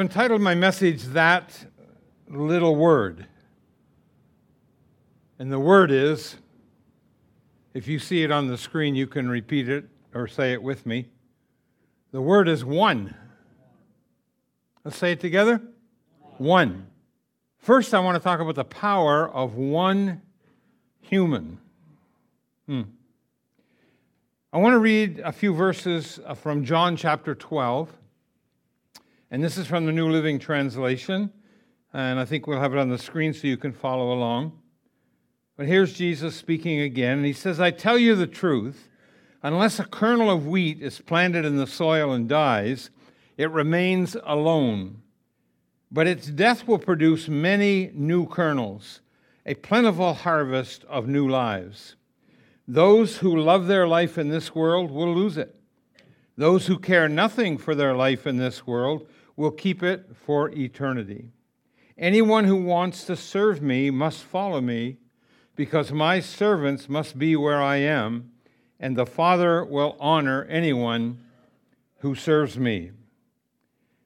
[0.00, 1.66] I've entitled my message That
[2.26, 3.26] Little Word.
[5.38, 6.36] And the word is,
[7.74, 9.84] if you see it on the screen, you can repeat it
[10.14, 11.10] or say it with me.
[12.12, 13.14] The word is one.
[14.84, 15.60] Let's say it together.
[16.38, 16.86] One.
[17.58, 20.22] First, I want to talk about the power of one
[21.02, 21.58] human.
[22.66, 22.82] Hmm.
[24.50, 27.98] I want to read a few verses from John chapter 12.
[29.32, 31.30] And this is from the New Living Translation.
[31.92, 34.58] And I think we'll have it on the screen so you can follow along.
[35.56, 37.18] But here's Jesus speaking again.
[37.18, 38.88] And he says, I tell you the truth.
[39.42, 42.90] Unless a kernel of wheat is planted in the soil and dies,
[43.36, 45.00] it remains alone.
[45.92, 49.00] But its death will produce many new kernels,
[49.46, 51.94] a plentiful harvest of new lives.
[52.66, 55.54] Those who love their life in this world will lose it.
[56.36, 59.06] Those who care nothing for their life in this world
[59.40, 61.30] will keep it for eternity.
[61.96, 64.98] Anyone who wants to serve me must follow me,
[65.56, 68.32] because my servants must be where I am,
[68.78, 71.24] and the Father will honor anyone
[72.00, 72.90] who serves me.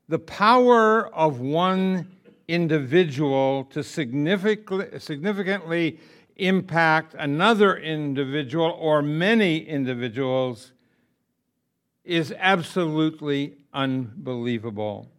[0.08, 2.12] The power of one
[2.47, 5.98] individual to significantly,
[6.36, 10.70] impact another individual or many individuals
[12.05, 15.11] is absolutely unbelievable.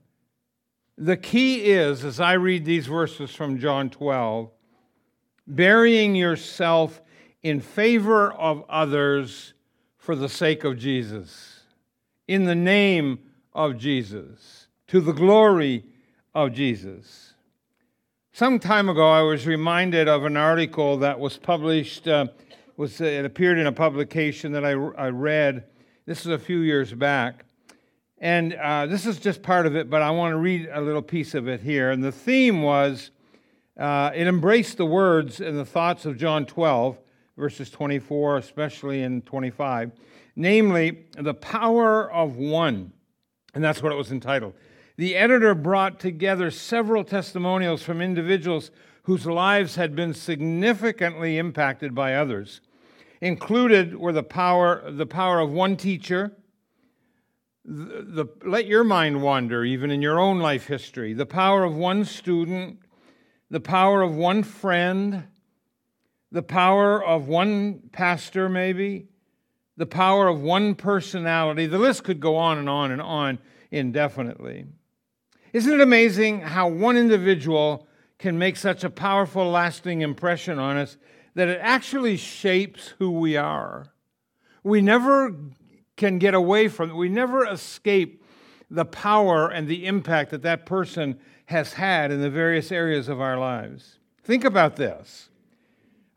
[0.98, 4.50] The key is, as I read these verses from John 12,
[5.46, 7.02] burying yourself
[7.44, 9.54] in favor of others
[9.98, 11.60] for the sake of Jesus,
[12.30, 13.20] in the name
[13.54, 15.84] of Jesus, to the glory
[16.34, 17.34] of Jesus.
[18.32, 22.28] Some time ago, I was reminded of an article that was published, uh,
[22.78, 25.66] was, it appeared in a publication that I, I read.
[26.06, 27.46] This is a few years back.
[28.20, 31.02] And uh, this is just part of it, but I want to read a little
[31.02, 31.92] piece of it here.
[31.92, 33.12] And the theme was
[33.78, 36.98] uh, it embraced the words and the thoughts of John 12,
[37.38, 39.92] verses 24, especially in 25,
[40.36, 42.94] namely, the power of one.
[43.54, 44.54] And that's what it was entitled.
[44.98, 48.72] The editor brought together several testimonials from individuals
[49.04, 52.62] whose lives had been significantly impacted by others.
[53.20, 56.32] Included were the power, the power of one teacher
[57.68, 61.14] the, the, let your mind wander, even in your own life history.
[61.14, 62.80] The power of one student,
[63.50, 65.26] the power of one friend,
[66.32, 69.08] the power of one pastor, maybe,
[69.78, 71.66] the power of one personality.
[71.66, 73.40] The list could go on and on and on
[73.72, 74.66] indefinitely.
[75.52, 77.88] Isn't it amazing how one individual
[78.20, 80.98] can make such a powerful, lasting impression on us
[81.34, 83.88] that it actually shapes who we are?
[84.64, 85.36] We never
[85.98, 86.96] can get away from.
[86.96, 88.24] We never escape
[88.70, 93.22] the power and the impact that that person has had in the various areas of
[93.22, 94.00] our lives.
[94.24, 95.30] Think about this.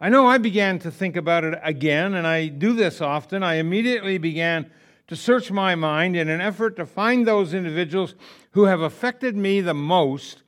[0.01, 3.43] I know I began to think about it again, and I do this often.
[3.43, 4.71] I immediately began
[5.09, 8.15] to search my mind in an effort to find those individuals
[8.53, 10.43] who have affected me the most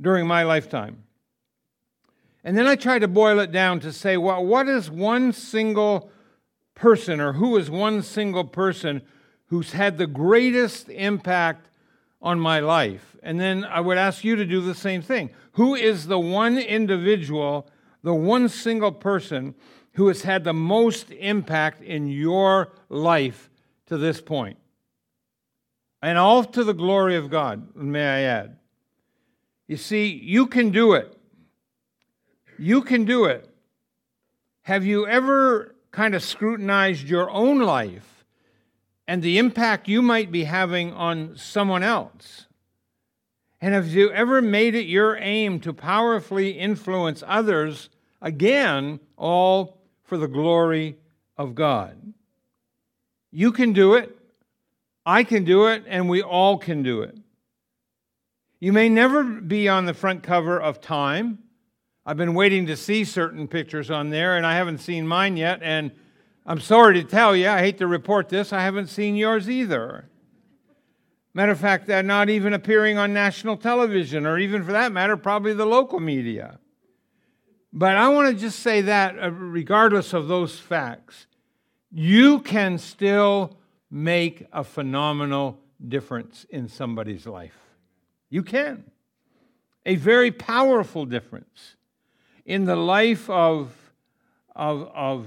[0.00, 1.04] during my lifetime.
[2.42, 6.10] And then I tried to boil it down to say, well, what is one single
[6.78, 9.02] person or who is one single person
[9.46, 11.68] who's had the greatest impact
[12.22, 13.16] on my life?
[13.22, 15.30] And then I would ask you to do the same thing.
[15.52, 17.68] Who is the one individual,
[18.02, 19.54] the one single person
[19.92, 23.50] who has had the most impact in your life
[23.86, 24.56] to this point?
[26.00, 28.56] And all to the glory of God, may I add.
[29.66, 31.18] You see, you can do it.
[32.56, 33.48] You can do it.
[34.62, 38.24] Have you ever kind of scrutinized your own life
[39.08, 42.46] and the impact you might be having on someone else?
[43.60, 47.88] And have you ever made it your aim to powerfully influence others,
[48.22, 50.96] again, all for the glory
[51.36, 51.96] of God?
[53.32, 54.16] You can do it,
[55.04, 57.18] I can do it, and we all can do it.
[58.60, 61.40] You may never be on the front cover of Time
[62.08, 65.60] I've been waiting to see certain pictures on there, and I haven't seen mine yet.
[65.62, 65.90] And
[66.46, 70.08] I'm sorry to tell you, I hate to report this, I haven't seen yours either.
[71.34, 75.18] Matter of fact, they're not even appearing on national television, or even for that matter,
[75.18, 76.58] probably the local media.
[77.74, 81.26] But I want to just say that, uh, regardless of those facts,
[81.92, 83.58] you can still
[83.90, 87.58] make a phenomenal difference in somebody's life.
[88.30, 88.92] You can.
[89.84, 91.74] A very powerful difference
[92.48, 93.70] in the life of,
[94.56, 95.26] of, of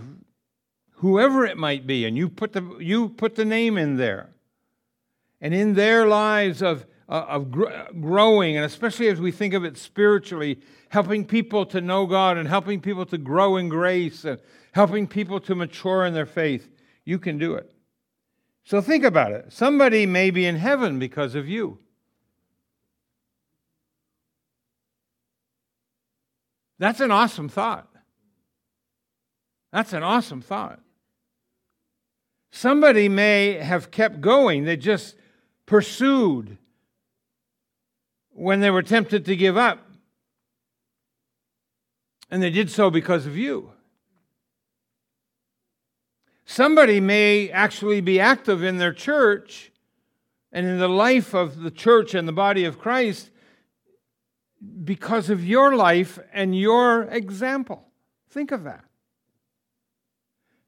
[0.96, 4.32] whoever it might be, and you put, the, you put the name in there,
[5.40, 7.70] and in their lives of, uh, of gr-
[8.00, 10.60] growing, and especially as we think of it spiritually,
[10.90, 14.40] helping people to know God and helping people to grow in grace and
[14.72, 16.70] helping people to mature in their faith,
[17.06, 17.72] you can do it.
[18.64, 19.54] So think about it.
[19.54, 21.78] Somebody may be in heaven because of you.
[26.82, 27.88] That's an awesome thought.
[29.72, 30.80] That's an awesome thought.
[32.50, 35.16] Somebody may have kept going, they just
[35.68, 36.58] pursued
[38.32, 39.86] when they were tempted to give up.
[42.32, 43.74] And they did so because of you.
[46.46, 49.72] Somebody may actually be active in their church
[50.52, 53.30] and in the life of the church and the body of Christ
[54.84, 57.88] because of your life and your example.
[58.30, 58.84] Think of that.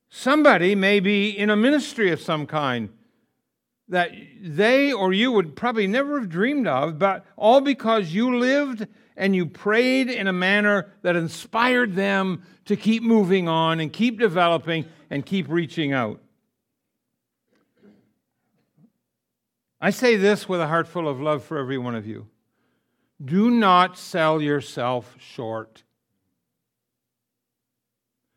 [0.10, 2.90] Somebody may be in a ministry of some kind
[3.90, 4.12] that
[4.42, 9.36] they or you would probably never have dreamed of, but all because you lived and
[9.36, 14.86] you prayed in a manner that inspired them to keep moving on and keep developing
[15.10, 16.22] and keep reaching out.
[19.82, 22.28] I say this with a heart full of love for every one of you.
[23.24, 25.84] Do not sell yourself short.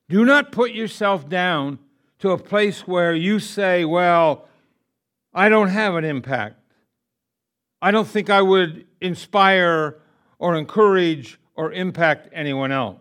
[0.09, 1.79] Do not put yourself down
[2.21, 4.47] to a place where you say, Well,
[5.35, 6.61] I don't have an impact.
[7.83, 9.99] I don't think I would inspire
[10.39, 13.01] or encourage or impact anyone else.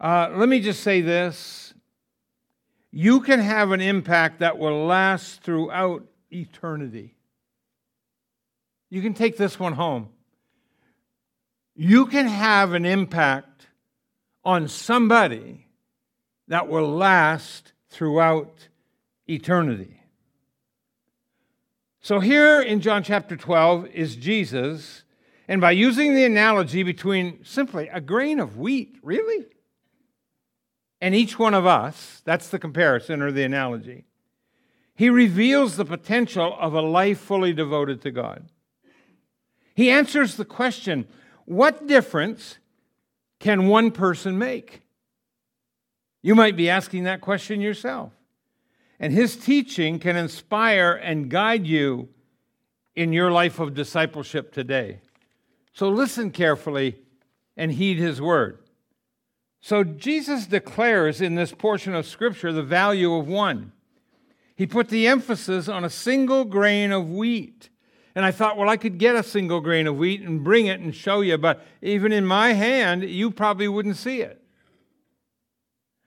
[0.00, 1.74] Uh, let me just say this
[2.90, 7.16] you can have an impact that will last throughout eternity.
[8.94, 10.10] You can take this one home.
[11.74, 13.66] You can have an impact
[14.44, 15.66] on somebody
[16.46, 18.68] that will last throughout
[19.28, 20.00] eternity.
[22.02, 25.02] So, here in John chapter 12 is Jesus,
[25.48, 29.46] and by using the analogy between simply a grain of wheat, really,
[31.00, 34.04] and each one of us, that's the comparison or the analogy,
[34.94, 38.50] he reveals the potential of a life fully devoted to God.
[39.74, 41.06] He answers the question
[41.44, 42.58] what difference
[43.40, 44.82] can one person make?
[46.22, 48.12] You might be asking that question yourself.
[48.98, 52.08] And his teaching can inspire and guide you
[52.94, 55.00] in your life of discipleship today.
[55.74, 56.96] So listen carefully
[57.56, 58.60] and heed his word.
[59.60, 63.72] So Jesus declares in this portion of Scripture the value of one.
[64.56, 67.70] He put the emphasis on a single grain of wheat.
[68.14, 70.80] And I thought, well, I could get a single grain of wheat and bring it
[70.80, 74.40] and show you, but even in my hand, you probably wouldn't see it.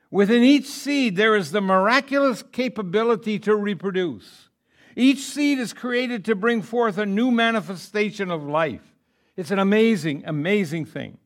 [0.09, 4.48] Within each seed, there is the miraculous capability to reproduce.
[4.95, 8.95] Each seed is created to bring forth a new manifestation of life.
[9.36, 11.18] It's an amazing, amazing thing.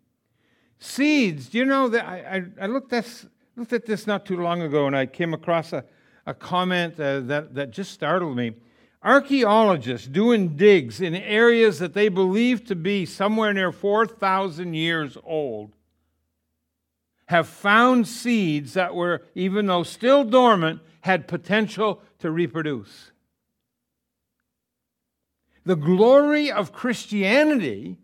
[0.79, 3.07] Seeds, do you know that I, I, I looked, at,
[3.55, 5.85] looked at this not too long ago and I came across a,
[6.25, 8.53] a comment uh, that, that just startled me.
[9.03, 15.73] Archaeologists doing digs in areas that they believe to be somewhere near 4,000 years old
[17.25, 23.11] have found seeds that were, even though still dormant, had potential to reproduce.
[25.63, 27.97] The glory of Christianity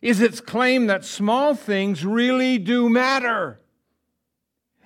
[0.00, 3.60] is its claim that small things really do matter,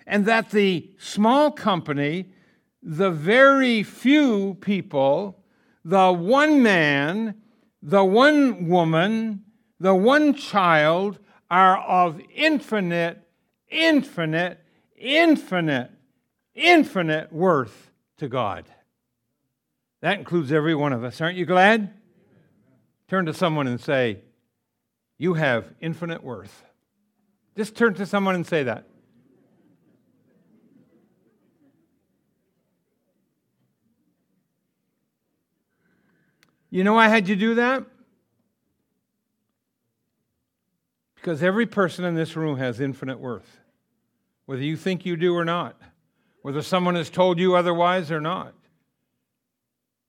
[0.07, 2.26] and that the small company
[2.83, 5.43] the very few people,
[5.85, 7.35] the one man,
[7.83, 9.45] the one woman,
[9.79, 11.19] the one child
[11.51, 13.21] are of infinite,
[13.69, 14.61] infinite,
[14.97, 15.91] infinite,
[16.55, 18.67] infinite worth to God.
[20.01, 21.21] That includes every one of us.
[21.21, 21.93] Aren't you glad?
[23.09, 24.21] Turn to someone and say,
[25.19, 26.65] You have infinite worth.
[27.57, 28.89] Just turn to someone and say that.
[36.71, 37.85] You know why I had you do that?
[41.17, 43.61] Because every person in this room has infinite worth,
[44.47, 45.79] whether you think you do or not,
[46.43, 48.55] whether someone has told you otherwise or not.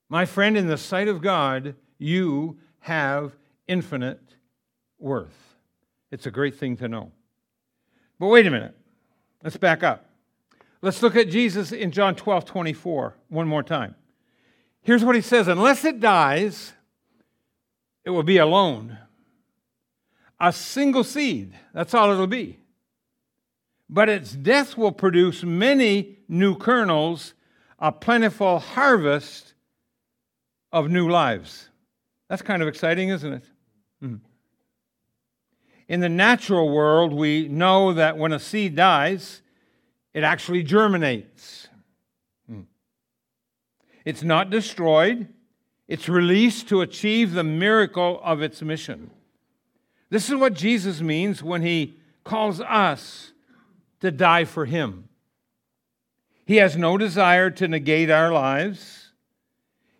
[0.08, 4.20] My friend, in the sight of God, you have infinite
[4.98, 5.56] worth.
[6.10, 7.12] It's a great thing to know.
[8.18, 8.76] But wait a minute.
[9.42, 10.08] Let's back up.
[10.80, 13.94] Let's look at Jesus in John 12 24 one more time.
[14.82, 16.72] Here's what he says Unless it dies,
[18.04, 18.98] it will be alone.
[20.40, 22.58] A single seed, that's all it'll be.
[23.88, 27.34] But its death will produce many new kernels,
[27.78, 29.54] a plentiful harvest
[30.72, 31.68] of new lives.
[32.28, 33.44] That's kind of exciting, isn't it?
[34.02, 34.20] Mm.
[35.88, 39.42] In the natural world, we know that when a seed dies,
[40.14, 41.68] it actually germinates.
[44.04, 45.28] It's not destroyed,
[45.88, 49.10] it's released to achieve the miracle of its mission.
[50.10, 53.32] This is what Jesus means when he calls us
[54.00, 55.08] to die for him.
[56.44, 59.12] He has no desire to negate our lives.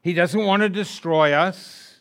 [0.03, 2.01] He doesn't want to destroy us,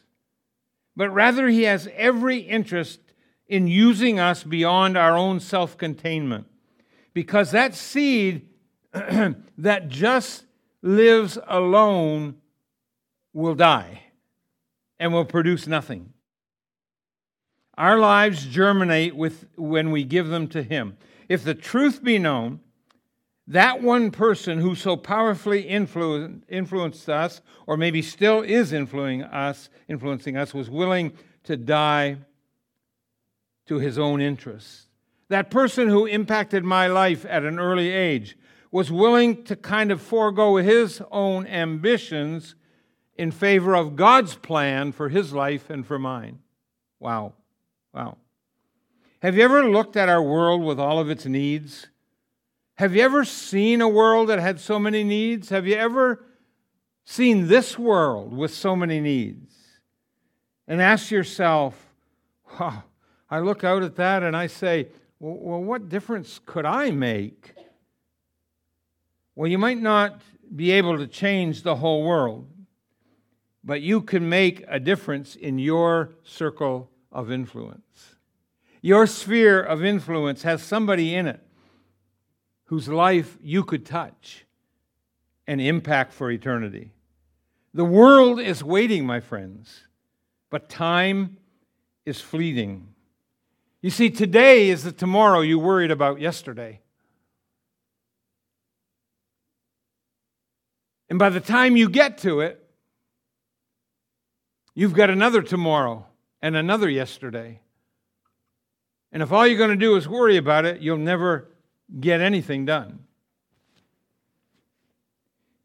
[0.96, 3.00] but rather, he has every interest
[3.48, 6.48] in using us beyond our own self containment.
[7.14, 8.48] Because that seed
[8.94, 10.46] that just
[10.82, 12.36] lives alone
[13.34, 14.04] will die
[15.00, 16.14] and will produce nothing.
[17.78, 20.98] Our lives germinate with, when we give them to Him.
[21.30, 22.60] If the truth be known,
[23.48, 30.38] that one person who so powerfully influenced us, or maybe still is influencing us, influencing
[30.38, 32.18] us, was willing to die
[33.68, 34.88] to his own interests.
[35.30, 38.38] That person who impacted my life at an early age
[38.72, 42.56] was willing to kind of forego his own ambitions
[43.16, 46.40] in favor of God's plan for his life and for mine.
[47.00, 47.34] Wow.
[47.94, 48.18] Wow.
[49.22, 51.88] Have you ever looked at our world with all of its needs?
[52.76, 55.50] Have you ever seen a world that had so many needs?
[55.50, 56.26] Have you ever
[57.04, 59.54] seen this world with so many needs?
[60.68, 61.94] And ask yourself,
[62.60, 62.84] wow,
[63.30, 64.88] I look out at that and I say,
[65.20, 67.54] well, what difference could I make?
[69.36, 70.22] Well, you might not
[70.56, 72.48] be able to change the whole world,
[73.64, 78.16] but you can make a difference in your circle of influence.
[78.82, 81.40] Your sphere of influence has somebody in it
[82.66, 84.46] whose life you could touch
[85.48, 86.92] and impact for eternity.
[87.74, 89.88] The world is waiting, my friends,
[90.50, 91.38] but time
[92.06, 92.94] is fleeting.
[93.82, 96.81] You see, today is the tomorrow you worried about yesterday.
[101.12, 102.66] And by the time you get to it,
[104.74, 106.06] you've got another tomorrow
[106.42, 107.60] and another yesterday.
[109.12, 111.50] And if all you're going to do is worry about it, you'll never
[112.00, 113.00] get anything done.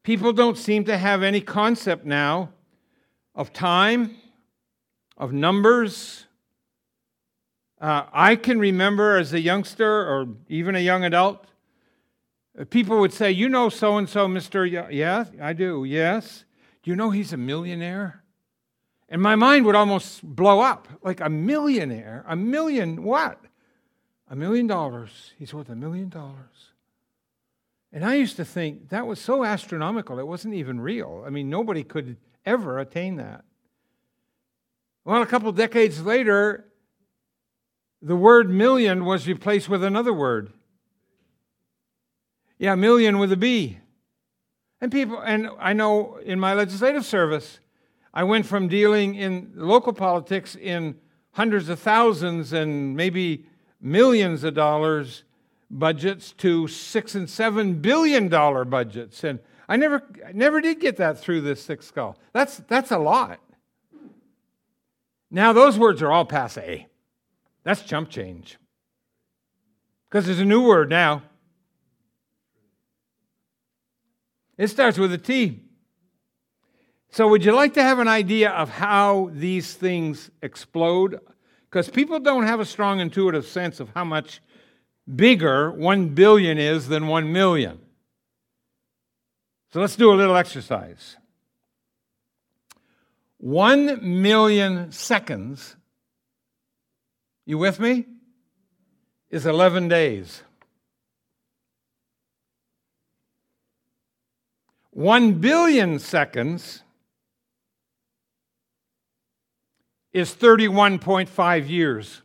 [0.03, 2.49] People don't seem to have any concept now
[3.33, 4.17] of time,
[5.15, 6.25] of numbers.
[7.79, 11.45] Uh, I can remember as a youngster or even a young adult,
[12.65, 14.71] people would say, You know so and so, Mr.
[14.71, 14.89] Y-?
[14.91, 15.83] Yes, I do.
[15.83, 16.45] Yes.
[16.83, 18.23] Do you know he's a millionaire?
[19.09, 22.25] And my mind would almost blow up like a millionaire.
[22.27, 23.39] A million what?
[24.29, 25.31] A million dollars.
[25.37, 26.73] He's worth a million dollars.
[27.93, 31.23] And I used to think that was so astronomical, it wasn't even real.
[31.25, 33.45] I mean, nobody could ever attain that.
[35.05, 36.65] Well, a couple decades later,
[38.01, 40.51] the word million was replaced with another word.
[42.59, 43.79] Yeah, million with a B.
[44.81, 47.59] And people, and I know in my legislative service,
[48.13, 50.97] I went from dealing in local politics in
[51.31, 53.45] hundreds of thousands and maybe
[53.79, 55.23] millions of dollars
[55.69, 59.23] budgets to six and seven billion dollar budgets.
[59.23, 60.01] And I never,
[60.33, 62.17] never did get that through this thick skull.
[62.33, 63.39] That's, that's a lot.
[65.29, 66.87] Now, those words are all passe.
[67.63, 68.57] That's chump change.
[70.09, 71.23] Because there's a new word now.
[74.57, 75.61] It starts with a T.
[77.09, 81.19] So, would you like to have an idea of how these things explode?
[81.69, 84.41] Because people don't have a strong intuitive sense of how much
[85.15, 87.79] bigger 1 billion is than 1 million.
[89.71, 91.17] So, let's do a little exercise.
[93.37, 95.75] 1 million seconds,
[97.45, 98.05] you with me?
[99.29, 100.41] Is 11 days.
[104.97, 106.81] 1 billion seconds
[110.11, 112.23] is 31.5 years.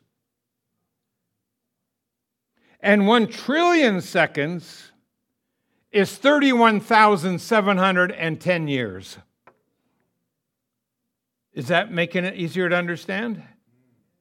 [2.80, 4.90] And 1 trillion seconds
[5.90, 9.18] is 31,710 years.
[11.52, 13.42] Is that making it easier to understand?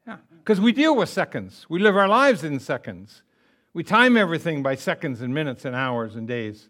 [0.06, 0.18] Yeah.
[0.40, 1.68] Because we deal with seconds.
[1.70, 3.24] We live our lives in seconds.
[3.74, 6.68] We time everything by seconds and minutes and hours and days.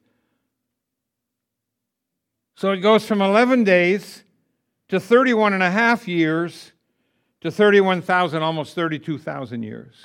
[2.55, 4.24] So it goes from 11 days
[4.89, 6.72] to 31 and a half years
[7.41, 9.96] to 31,000, almost 32,000 years.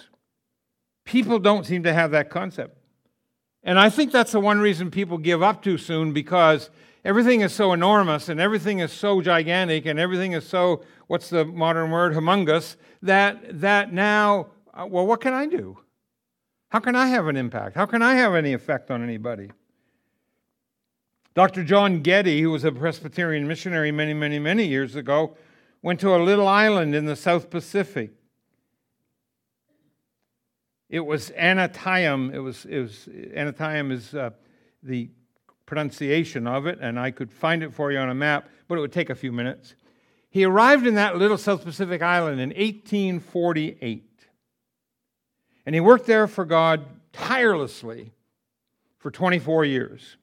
[1.04, 2.78] People don't seem to have that concept.
[3.62, 6.70] And I think that's the one reason people give up too soon because
[7.04, 11.44] everything is so enormous and everything is so gigantic and everything is so, what's the
[11.44, 15.78] modern word, humongous, that, that now, uh, well, what can I do?
[16.68, 17.76] How can I have an impact?
[17.76, 19.50] How can I have any effect on anybody?
[21.36, 21.64] Dr.
[21.64, 25.36] John Geddie, who was a Presbyterian missionary many, many, many years ago,
[25.82, 28.12] went to a little island in the South Pacific.
[30.88, 32.32] It was Aneityum.
[32.32, 34.30] It was, it was is uh,
[34.82, 35.10] the
[35.66, 38.80] pronunciation of it, and I could find it for you on a map, but it
[38.80, 39.74] would take a few minutes.
[40.30, 44.26] He arrived in that little South Pacific island in 1848.
[45.66, 48.14] And he worked there for God tirelessly
[48.96, 50.16] for 24 years.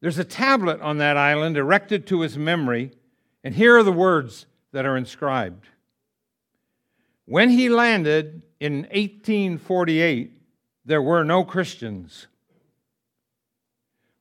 [0.00, 2.92] There's a tablet on that island erected to his memory,
[3.42, 5.66] and here are the words that are inscribed.
[7.24, 10.32] When he landed in 1848,
[10.84, 12.26] there were no Christians.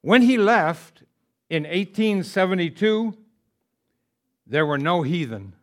[0.01, 1.03] When he left
[1.50, 3.15] in 1872,
[4.46, 5.53] there were no heathen.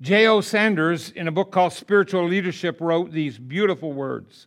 [0.00, 0.42] J.O.
[0.42, 4.46] Sanders, in a book called Spiritual Leadership, wrote these beautiful words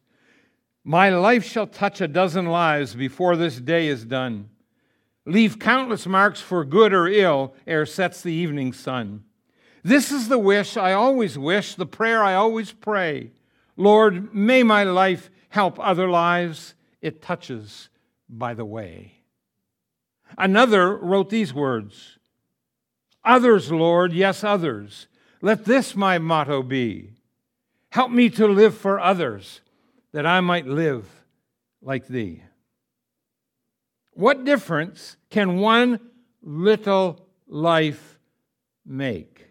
[0.83, 4.49] My life shall touch a dozen lives before this day is done.
[5.25, 9.23] Leave countless marks for good or ill ere sets the evening sun.
[9.83, 13.31] This is the wish I always wish, the prayer I always pray.
[13.77, 17.89] Lord, may my life help other lives it touches
[18.27, 19.13] by the way.
[20.37, 22.17] Another wrote these words
[23.23, 25.07] Others, Lord, yes, others.
[25.41, 27.11] Let this my motto be
[27.91, 29.61] Help me to live for others,
[30.11, 31.05] that I might live
[31.81, 32.43] like thee.
[34.11, 35.99] What difference can one
[36.41, 38.19] little life
[38.85, 39.47] make?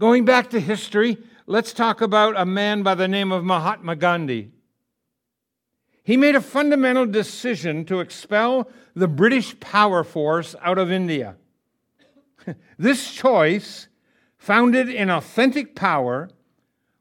[0.00, 4.50] Going back to history, let's talk about a man by the name of Mahatma Gandhi.
[6.04, 11.36] He made a fundamental decision to expel the British power force out of India.
[12.78, 13.88] this choice,
[14.36, 16.28] founded in authentic power,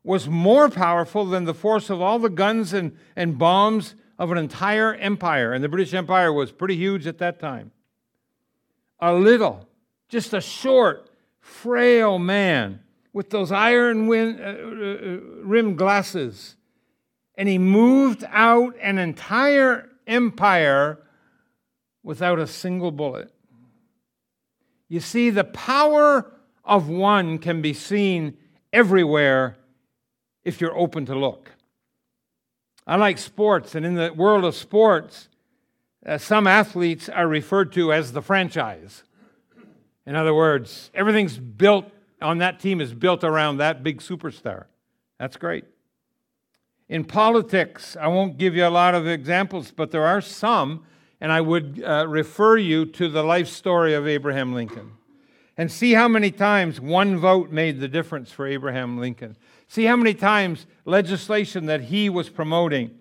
[0.03, 4.37] was more powerful than the force of all the guns and, and bombs of an
[4.37, 5.53] entire empire.
[5.53, 7.71] And the British Empire was pretty huge at that time.
[8.99, 9.67] A little,
[10.09, 11.09] just a short,
[11.39, 12.81] frail man
[13.13, 16.55] with those iron wind, uh, uh, rimmed glasses.
[17.37, 20.99] And he moved out an entire empire
[22.03, 23.31] without a single bullet.
[24.87, 26.31] You see, the power
[26.63, 28.37] of one can be seen
[28.73, 29.57] everywhere
[30.43, 31.51] if you're open to look.
[32.87, 35.29] I like sports, and in the world of sports,
[36.05, 39.03] uh, some athletes are referred to as the franchise.
[40.05, 41.85] In other words, everything's built
[42.21, 44.65] on that team is built around that big superstar.
[45.19, 45.65] That's great.
[46.89, 50.85] In politics, I won't give you a lot of examples, but there are some
[51.21, 54.93] and I would uh, refer you to the life story of Abraham Lincoln.
[55.57, 59.37] And see how many times one vote made the difference for Abraham Lincoln.
[59.67, 62.91] See how many times legislation that he was promoting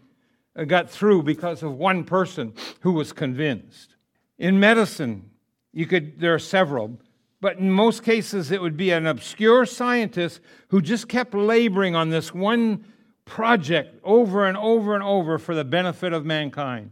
[0.56, 3.94] uh, got through because of one person who was convinced.
[4.38, 5.30] In medicine,
[5.72, 6.98] you could there are several,
[7.40, 12.10] but in most cases it would be an obscure scientist who just kept laboring on
[12.10, 12.84] this one
[13.24, 16.90] project over and over and over for the benefit of mankind.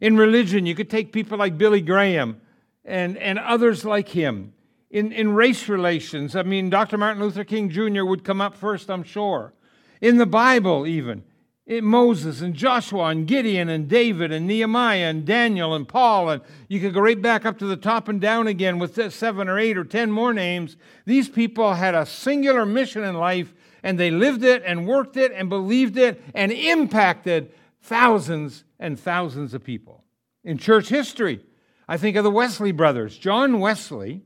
[0.00, 2.40] In religion, you could take people like Billy Graham
[2.84, 4.52] and, and others like him.
[4.90, 6.98] In, in race relations, I mean, Dr.
[6.98, 8.04] Martin Luther King Jr.
[8.04, 9.54] would come up first, I'm sure.
[10.00, 11.22] In the Bible, even.
[11.64, 16.42] In Moses and Joshua and Gideon and David and Nehemiah and Daniel and Paul, and
[16.66, 19.60] you could go right back up to the top and down again with seven or
[19.60, 20.76] eight or ten more names.
[21.06, 25.30] These people had a singular mission in life, and they lived it and worked it
[25.32, 30.02] and believed it and impacted thousands and thousands of people.
[30.42, 31.40] In church history,
[31.86, 33.16] I think of the Wesley brothers.
[33.16, 34.24] John Wesley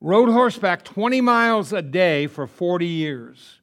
[0.00, 3.60] rode horseback 20 miles a day for 40 years.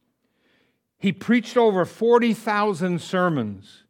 [0.98, 3.84] He preached over 40,000 sermons.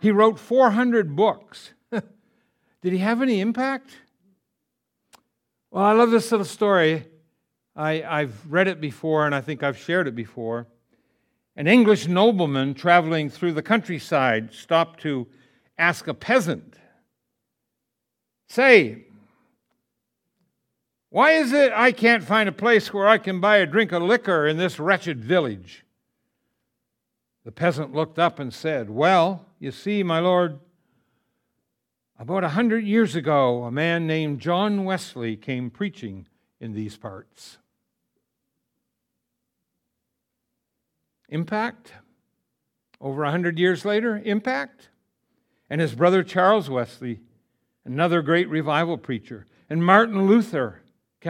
[0.00, 1.72] He wrote 400 books.
[1.90, 3.90] Did he have any impact?
[5.70, 7.06] Well, I love this little story.
[7.74, 10.66] I, I've read it before and I think I've shared it before.
[11.56, 15.26] An English nobleman traveling through the countryside stopped to
[15.78, 16.76] ask a peasant,
[18.48, 19.05] Say,
[21.16, 24.02] why is it I can't find a place where I can buy a drink of
[24.02, 25.86] liquor in this wretched village?
[27.42, 30.60] The peasant looked up and said, Well, you see, my lord,
[32.18, 36.26] about a hundred years ago, a man named John Wesley came preaching
[36.60, 37.56] in these parts.
[41.30, 41.94] Impact?
[43.00, 44.90] Over a hundred years later, impact?
[45.70, 47.20] and his brother Charles Wesley,
[47.86, 50.82] another great revival preacher, and Martin Luther.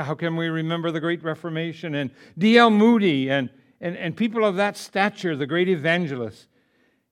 [0.05, 1.95] How can we remember the Great Reformation?
[1.95, 2.71] And D.L.
[2.71, 6.47] Moody and, and, and people of that stature, the great evangelists.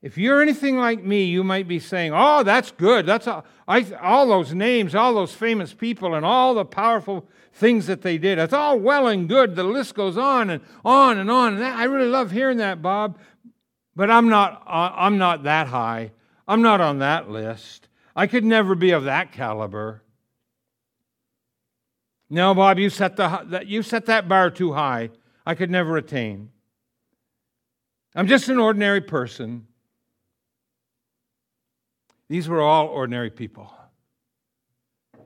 [0.03, 3.07] If you're anything like me, you might be saying, Oh, that's good.
[3.07, 7.87] That's all, I, all those names, all those famous people, and all the powerful things
[7.87, 8.39] that they did.
[8.39, 9.57] It's all well and good.
[9.57, 11.55] The list goes on and on and on.
[11.55, 13.19] And that, I really love hearing that, Bob.
[13.97, 16.11] But I'm not, uh, I'm not that high.
[16.47, 17.89] I'm not on that list.
[18.15, 20.03] I could never be of that caliber.
[22.31, 25.11] No, Bob, you set, the, you set that bar too high.
[25.47, 26.51] I could never attain.
[28.15, 29.67] I'm just an ordinary person.
[32.29, 33.71] These were all ordinary people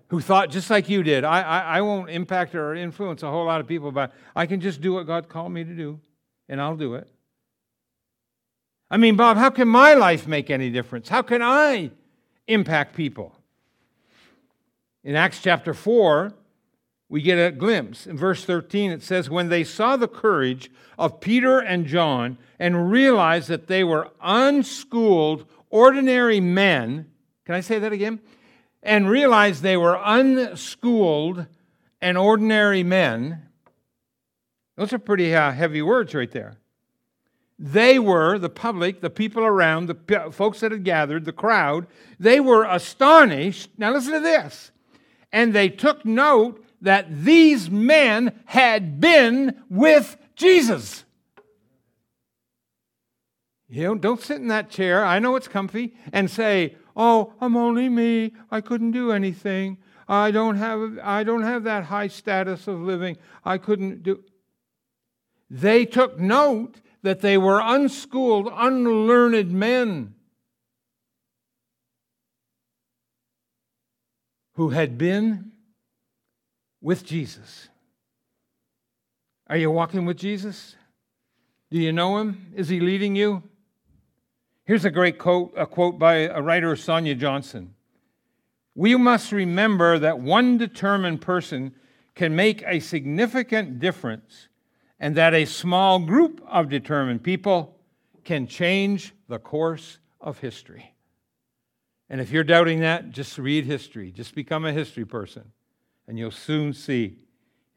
[0.09, 1.25] who thought just like you did.
[1.25, 4.61] I, I, I, won't impact or influence a whole lot of people, but I can
[4.61, 6.01] just do what God called me to do,
[6.49, 7.09] and I'll do it.
[8.91, 11.11] I mean, Bob, how can my life make any difference?
[11.11, 11.91] How can I
[12.47, 13.35] impact people?
[15.05, 16.33] In Acts chapter 4,
[17.09, 18.07] we get a glimpse.
[18.07, 22.91] In verse 13, it says, When they saw the courage of Peter and John and
[22.91, 27.11] realized that they were unschooled, ordinary men,
[27.47, 28.21] can I say that again?
[28.83, 31.47] And realized they were unschooled
[32.01, 33.43] and ordinary men.
[34.77, 36.59] Those are pretty uh, heavy words right there.
[37.59, 41.89] They were, the public, the people around, the folks that had gathered, the crowd,
[42.21, 43.71] they were astonished.
[43.77, 44.71] Now listen to this.
[45.33, 51.05] And they took note that these men had been with Jesus.
[53.69, 55.05] You know, don't sit in that chair.
[55.05, 58.33] I know it's comfy and say, "Oh, I'm only me.
[58.51, 59.79] I couldn't do anything.
[60.09, 63.19] I don't have I don't have that high status of living.
[63.45, 64.25] I couldn't do."
[65.51, 70.15] They took note that they were unschooled, unlearned men
[74.55, 75.53] who had been
[76.81, 77.69] with Jesus.
[79.49, 80.77] Are you walking with Jesus?
[81.71, 82.53] Do you know him?
[82.55, 83.43] Is he leading you?
[84.65, 87.75] Here's a great quote, a quote by a writer, Sonia Johnson.
[88.75, 91.75] We must remember that one determined person
[92.15, 94.49] can make a significant difference,
[95.01, 97.77] and that a small group of determined people
[98.25, 100.95] can change the course of history.
[102.11, 104.11] And if you're doubting that, just read history.
[104.11, 105.53] Just become a history person,
[106.09, 107.15] and you'll soon see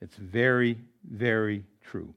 [0.02, 2.16] it's very, very true.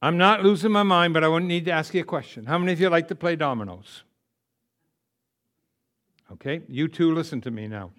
[0.00, 2.44] I'm not losing my mind, but I would need to ask you a question.
[2.44, 4.04] How many of you like to play dominoes?
[6.32, 7.90] Okay, you two listen to me now.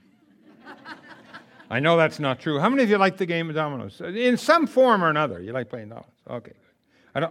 [1.69, 2.59] I know that's not true.
[2.59, 3.99] How many of you like the game of dominoes?
[3.99, 6.11] In some form or another, you like playing dominoes.
[6.29, 6.53] Okay.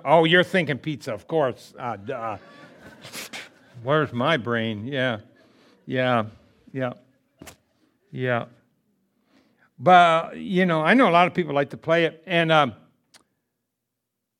[0.04, 1.72] oh, you're thinking pizza, of course.
[1.78, 2.38] Uh,
[3.82, 4.86] Where's my brain?
[4.86, 5.18] Yeah,
[5.86, 6.24] yeah,
[6.72, 6.94] yeah,
[8.10, 8.46] yeah.
[9.78, 12.22] But, you know, I know a lot of people like to play it.
[12.26, 12.74] And, um,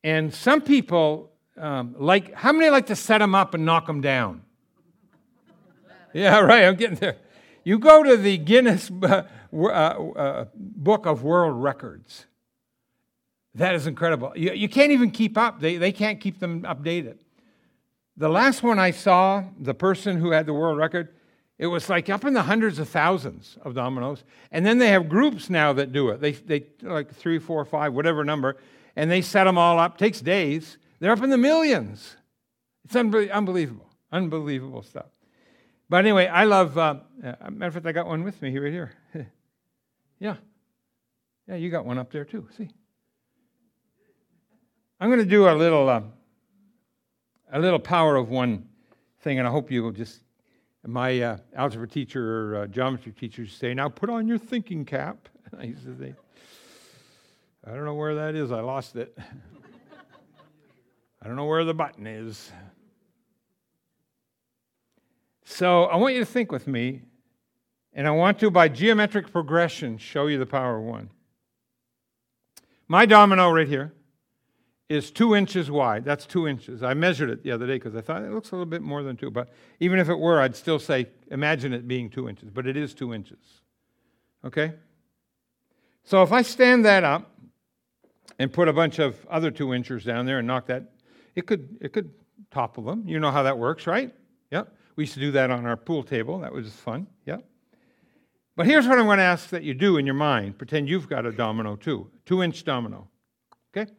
[0.03, 4.01] and some people um, like, how many like to set them up and knock them
[4.01, 4.43] down?
[6.15, 7.19] Yeah, right, I'm getting there.
[7.63, 12.25] You go to the Guinness uh, uh, Book of World Records.
[13.55, 14.33] That is incredible.
[14.35, 17.19] You, you can't even keep up, they, they can't keep them updated.
[18.17, 21.15] The last one I saw, the person who had the world record,
[21.59, 24.25] it was like up in the hundreds of thousands of dominoes.
[24.51, 26.21] And then they have groups now that do it.
[26.21, 28.57] They, they like three, four, five, whatever number
[28.97, 29.99] and they set them all up.
[29.99, 30.79] Takes days.
[30.99, 32.17] They're up in the millions.
[32.85, 35.07] It's unbe- unbelievable, unbelievable stuff.
[35.89, 36.77] But anyway, I love.
[36.77, 38.93] Uh, uh, matter of fact, I got one with me right here.
[40.19, 40.37] yeah,
[41.47, 42.49] yeah, you got one up there too.
[42.57, 42.69] See,
[44.99, 46.03] I'm going to do a little, uh,
[47.53, 48.69] a little power of one
[49.21, 50.21] thing, and I hope you will just.
[50.87, 54.85] My uh, algebra teacher or uh, geometry teacher would say, "Now put on your thinking
[54.85, 56.15] cap." I used to
[57.67, 58.53] I don't know where that is.
[58.53, 59.19] I lost it.
[61.23, 62.53] I don't know where the button is.
[65.45, 67.03] So I want you to think with me,
[67.93, 71.11] and I want to, by geometric progression, show you the power of one.
[72.87, 73.93] My domino right here
[74.89, 76.05] is two inches wide.
[76.05, 76.83] That's two inches.
[76.83, 79.03] I measured it the other day because I thought it looks a little bit more
[79.03, 79.31] than two.
[79.31, 79.49] But
[79.81, 82.51] even if it were, I'd still say, imagine it being two inches.
[82.51, 83.39] But it is two inches.
[84.45, 84.75] Okay?
[86.05, 87.37] So if I stand that up,
[88.39, 90.93] and put a bunch of other two inchers down there and knock that,
[91.35, 92.11] it could, it could
[92.51, 93.05] topple them.
[93.07, 94.15] You know how that works, right?
[94.51, 94.75] Yep.
[94.97, 96.41] We used to do that on our pool table.
[96.41, 97.07] That was fun.
[97.27, 97.45] Yep.
[98.57, 100.57] But here's what I'm going to ask that you do in your mind.
[100.57, 103.09] Pretend you've got a domino too, two inch domino.
[103.77, 103.91] Okay?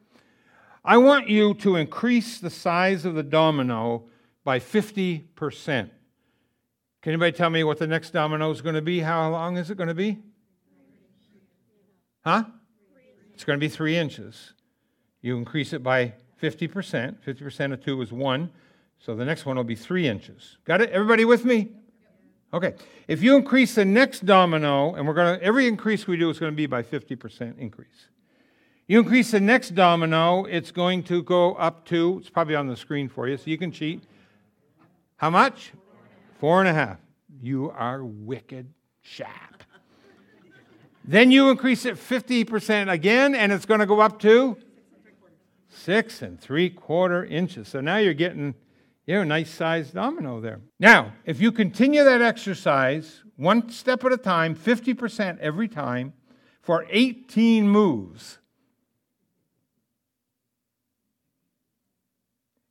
[0.88, 4.06] I want you to increase the size of the domino
[4.45, 5.26] by 50%.
[5.67, 5.91] Can
[7.04, 9.02] anybody tell me what the next domino is going to be?
[9.02, 10.17] How long is it going to be?
[12.23, 12.45] Huh?
[13.34, 14.54] It's going to be three inches.
[15.21, 17.17] You increase it by 50%.
[17.17, 18.50] 50% of 2 is 1.
[19.00, 20.56] So the next one will be 3 inches.
[20.63, 20.89] Got it?
[20.91, 21.67] Everybody with me?
[22.54, 22.76] Okay.
[23.10, 26.39] If you increase the next domino, and we're going to, every increase we do is
[26.39, 28.08] going to be by 50% increase.
[28.89, 32.78] You increase the next domino, it's going to go up to, it's probably on the
[32.78, 34.06] screen for you, so you can cheat.
[35.17, 35.73] How much?
[36.39, 36.97] Four and a half.
[37.41, 38.73] You are wicked
[39.04, 39.63] chap.
[41.04, 44.56] then you increase it 50% again, and it's going to go up to
[45.67, 47.67] six and three quarter inches.
[47.67, 48.56] So now you're getting
[49.06, 50.62] you know, a nice sized domino there.
[50.80, 56.13] Now, if you continue that exercise one step at a time, 50% every time,
[56.62, 58.39] for 18 moves,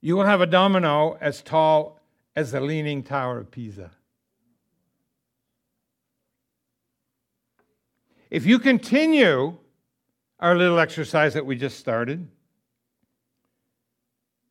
[0.07, 2.01] you will have a domino as tall
[2.37, 3.91] as the Leaning Tower of Pisa.
[8.31, 9.57] If you continue
[10.39, 12.29] our little exercise that we just started,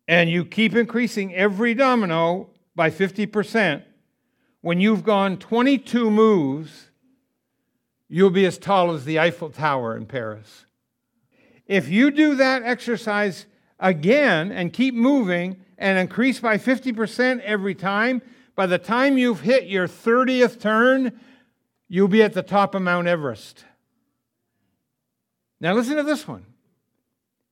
[0.10, 3.82] and you keep increasing every domino by 50%,
[4.60, 6.90] when you've gone 22 moves,
[8.10, 10.66] you'll be as tall as the Eiffel Tower in Paris.
[11.66, 13.46] If you do that exercise
[13.86, 18.22] again and keep moving and increase by 50% every time,
[18.56, 21.20] by the time you've hit your 30th turn,
[21.88, 23.64] you'll be at the top of Mount Everest.
[25.62, 26.46] Now, listen to this one.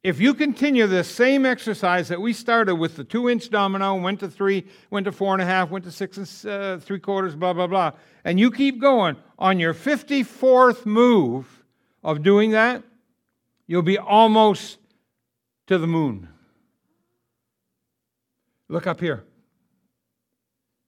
[0.02, 4.20] If you continue this same exercise that we started with the two inch domino, went
[4.22, 7.36] to three, went to four and a half, went to six and uh, three quarters,
[7.36, 7.92] blah, blah, blah,
[8.26, 11.64] and you keep going, on your 54th move
[12.04, 12.84] of doing that,
[13.68, 14.78] you'll be almost
[15.68, 16.30] to the moon.
[18.68, 19.24] Look up here.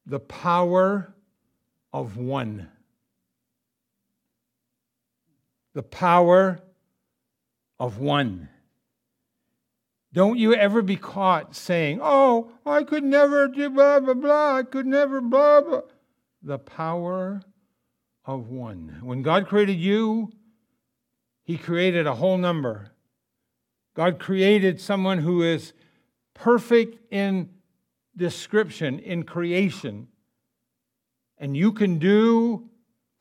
[0.05, 1.13] The power
[1.93, 2.69] of one.
[5.73, 6.59] The power
[7.79, 8.49] of one.
[10.13, 14.63] Don't you ever be caught saying, Oh, I could never do blah, blah, blah, I
[14.63, 15.81] could never blah, blah.
[16.41, 17.41] The power
[18.23, 18.99] of one.
[19.01, 20.31] When God created you,
[21.43, 22.94] He created a whole number.
[23.95, 25.73] God created someone who is
[26.34, 27.49] perfect in
[28.15, 30.08] description, in creation.
[31.38, 32.69] And you can do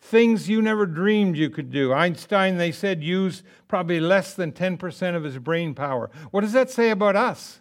[0.01, 1.93] things you never dreamed you could do.
[1.93, 6.11] Einstein, they said, used probably less than 10% of his brain power.
[6.31, 7.61] What does that say about us?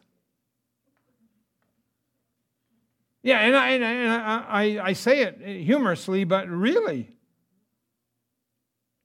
[3.22, 7.12] Yeah, and I, and I, I, I say it humorously, but really,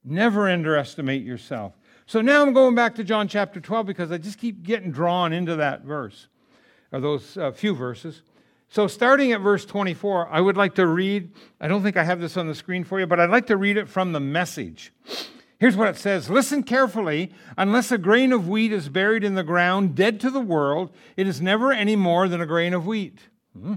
[0.03, 1.75] never underestimate yourself.
[2.09, 5.35] So now I'm going back to John chapter 12 because I just keep getting drawn
[5.35, 6.29] into that verse,
[6.91, 8.23] or those uh, few verses.
[8.71, 12.19] So, starting at verse 24, I would like to read, I don't think I have
[12.19, 14.91] this on the screen for you, but I'd like to read it from the message.
[15.59, 17.31] Here's what it says Listen carefully.
[17.59, 21.27] Unless a grain of wheat is buried in the ground, dead to the world, it
[21.27, 23.19] is never any more than a grain of wheat.
[23.53, 23.75] Hmm.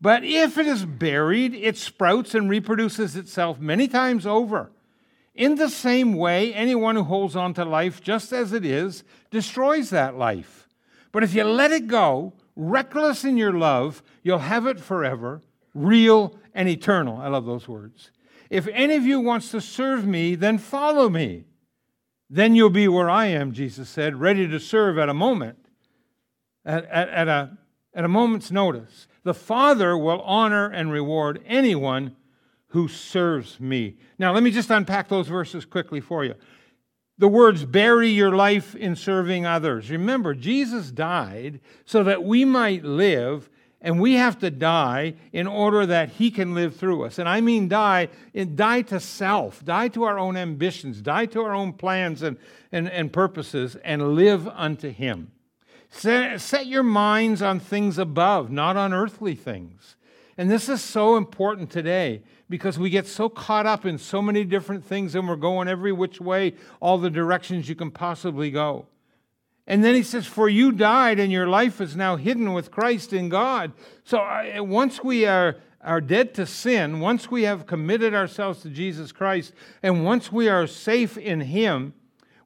[0.00, 4.70] But if it is buried, it sprouts and reproduces itself many times over.
[5.34, 9.90] In the same way, anyone who holds on to life just as it is destroys
[9.90, 10.68] that life.
[11.10, 15.42] But if you let it go, reckless in your love, you'll have it forever,
[15.74, 17.18] real and eternal.
[17.18, 18.10] I love those words.
[18.48, 21.44] If any of you wants to serve me, then follow me.
[22.30, 25.58] Then you'll be where I am, Jesus said, ready to serve at a moment,
[26.64, 27.58] at, at, at a,
[27.92, 29.08] at a moment's notice.
[29.24, 32.16] The Father will honor and reward anyone
[32.74, 33.96] who serves me.
[34.18, 36.34] Now, let me just unpack those verses quickly for you
[37.18, 39.88] the words bury your life in serving others.
[39.88, 43.48] Remember, Jesus died so that we might live,
[43.80, 47.20] and we have to die in order that he can live through us.
[47.20, 48.08] And I mean die,
[48.56, 52.36] die to self, die to our own ambitions, die to our own plans and,
[52.72, 55.30] and, and purposes, and live unto him.
[55.90, 59.94] Set, set your minds on things above, not on earthly things.
[60.36, 64.44] And this is so important today because we get so caught up in so many
[64.44, 68.86] different things and we're going every which way, all the directions you can possibly go.
[69.66, 73.12] And then he says, For you died, and your life is now hidden with Christ
[73.12, 73.72] in God.
[74.04, 78.70] So uh, once we are, are dead to sin, once we have committed ourselves to
[78.70, 81.92] Jesus Christ, and once we are safe in him,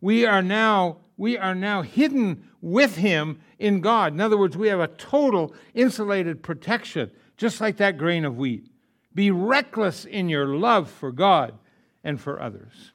[0.01, 4.15] we are now we are now hidden with him in God.
[4.15, 8.71] In other words, we have a total insulated protection, just like that grain of wheat.
[9.19, 11.59] Be reckless in your love for God
[12.05, 12.93] and for others.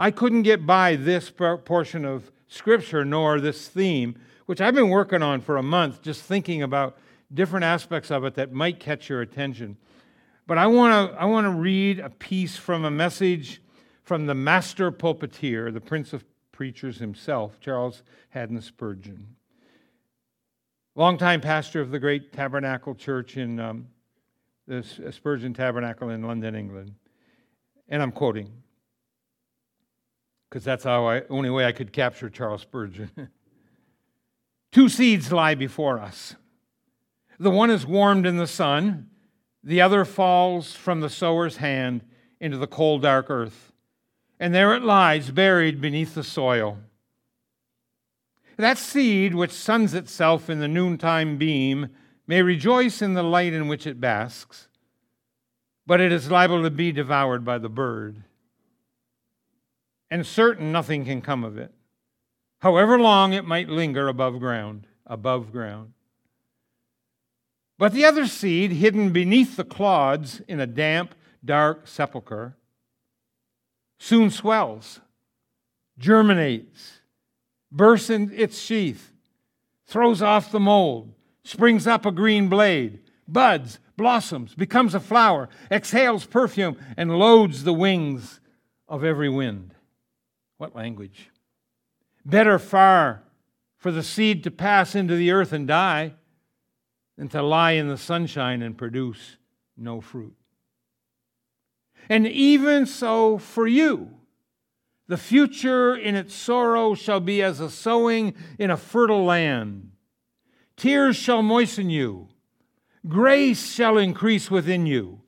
[0.00, 5.22] I couldn't get by this portion of Scripture nor this theme, which I've been working
[5.22, 6.98] on for a month, just thinking about
[7.32, 9.76] different aspects of it that might catch your attention.
[10.44, 13.62] But I want to I want to read a piece from a message
[14.02, 19.36] from the master pulpiteer, the prince of preachers himself, Charles Haddon Spurgeon.
[20.96, 23.86] Longtime pastor of the great Tabernacle Church in um,
[24.70, 26.94] the uh, Spurgeon Tabernacle in London, England.
[27.88, 28.52] And I'm quoting,
[30.48, 33.10] because that's how I, only way I could capture Charles Spurgeon.
[34.72, 36.36] Two seeds lie before us.
[37.40, 39.10] The one is warmed in the sun,
[39.64, 42.02] the other falls from the sower's hand
[42.38, 43.72] into the cold, dark earth.
[44.38, 46.78] And there it lies, buried beneath the soil.
[48.56, 51.88] That seed which suns itself in the noontime beam
[52.30, 54.68] may rejoice in the light in which it basks,
[55.84, 58.22] but it is liable to be devoured by the bird.
[60.12, 61.74] And certain nothing can come of it,
[62.60, 65.92] however long it might linger above ground, above ground.
[67.78, 72.54] But the other seed, hidden beneath the clods in a damp, dark sepulchre,
[73.98, 75.00] soon swells,
[75.98, 77.00] germinates,
[77.72, 79.12] bursts in its sheath,
[79.84, 81.12] throws off the mold,
[81.44, 87.72] springs up a green blade, buds, blossoms, becomes a flower, exhales perfume, and loads the
[87.72, 88.40] wings
[88.88, 89.74] of every wind.
[90.58, 91.30] What language?
[92.24, 93.22] Better far
[93.76, 96.14] for the seed to pass into the earth and die
[97.16, 99.36] than to lie in the sunshine and produce
[99.76, 100.34] no fruit.
[102.08, 104.10] And even so for you,
[105.06, 109.90] the future in its sorrow shall be as a sowing in a fertile land.
[110.80, 112.28] Tears shall moisten you,
[113.06, 115.20] grace shall increase within you,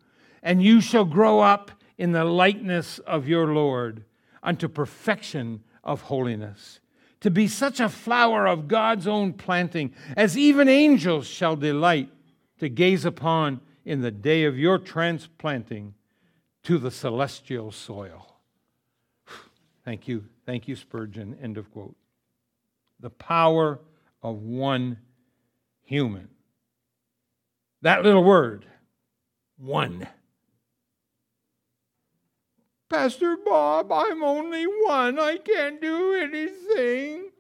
[0.43, 4.07] and you shall grow up in the likeness of your Lord
[4.43, 6.81] unto perfection of holiness
[7.21, 12.09] to be such a flower of God's own planting as even angels shall delight
[12.59, 15.93] to gaze upon in the day of your transplanting
[16.62, 18.38] to the celestial soil.
[19.85, 20.25] Thank you.
[20.47, 21.37] Thank you, Spurgeon.
[21.43, 21.95] End of quote.
[23.01, 23.81] The power
[24.23, 24.97] of one
[25.85, 26.29] human.
[27.83, 28.66] That little word,
[29.59, 30.07] one.
[32.88, 35.18] Pastor Bob, I'm only one.
[35.18, 37.31] I can't do anything.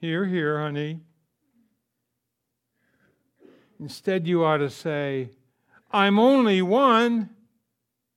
[0.00, 1.00] Here, here, honey.
[3.80, 5.30] Instead, you ought to say,
[5.90, 7.30] I'm only one,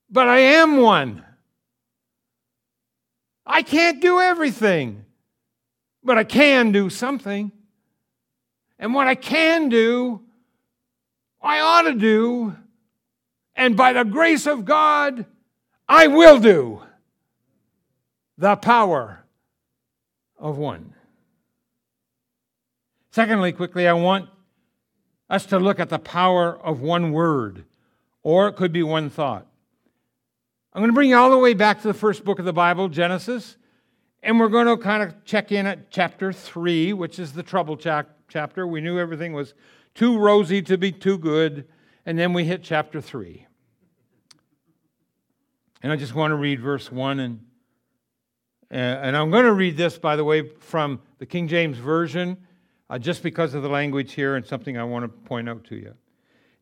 [0.09, 1.25] but I am one.
[3.45, 5.05] I can't do everything,
[6.03, 7.51] but I can do something.
[8.79, 10.21] And what I can do,
[11.41, 12.55] I ought to do
[13.57, 15.25] and by the grace of God,
[15.89, 16.83] I will do
[18.37, 19.25] the power
[20.37, 20.93] of one.
[23.09, 24.29] Secondly, quickly, I want
[25.27, 27.65] us to look at the power of one word,
[28.21, 29.47] or it could be one thought.
[30.71, 32.53] I'm going to bring you all the way back to the first book of the
[32.53, 33.57] Bible, Genesis,
[34.21, 37.75] and we're going to kind of check in at chapter 3, which is the trouble
[37.75, 38.13] chapter.
[38.67, 39.53] We knew everything was
[39.95, 41.67] too rosy to be too good,
[42.05, 43.47] and then we hit chapter 3.
[45.81, 47.39] And I just want to read verse 1 and
[48.69, 52.37] and I'm going to read this, by the way, from the King James Version,
[52.89, 55.75] uh, just because of the language here and something I want to point out to
[55.75, 55.93] you.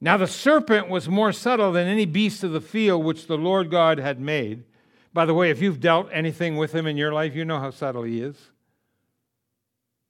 [0.01, 3.71] Now, the serpent was more subtle than any beast of the field which the Lord
[3.71, 4.65] God had made.
[5.13, 7.71] By the way, if you've dealt anything with him in your life, you know how
[7.71, 8.51] subtle he is.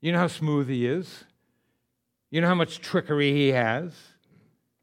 [0.02, 1.24] You know how smooth he is.
[2.36, 3.94] You know how much trickery he has.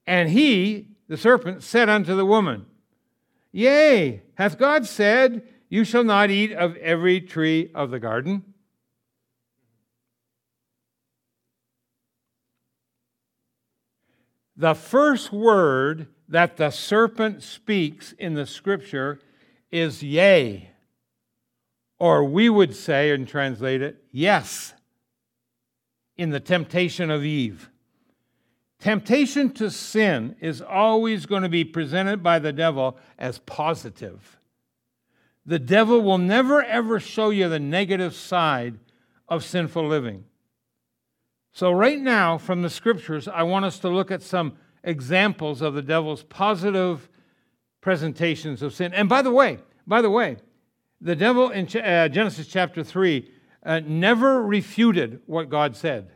[0.07, 2.65] And he, the serpent, said unto the woman,
[3.51, 8.43] Yea, hath God said, You shall not eat of every tree of the garden?
[14.57, 19.21] The first word that the serpent speaks in the scripture
[19.71, 20.71] is yea.
[21.99, 24.73] Or we would say and translate it, yes,
[26.17, 27.71] in the temptation of Eve.
[28.79, 34.39] Temptation to sin is always going to be presented by the devil as positive.
[35.47, 38.79] The devil will never ever show you the negative side
[39.29, 40.25] of sinful living.
[41.53, 45.75] So, right now, from the scriptures, I want us to look at some examples of
[45.75, 47.09] the devil's positive
[47.81, 48.95] presentations of sin.
[48.95, 50.39] And by the way, by the way,
[51.01, 53.31] the devil in uh, Genesis chapter 3
[53.65, 56.11] uh, never refuted what God said.